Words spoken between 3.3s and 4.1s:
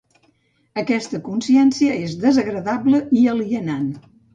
alienant.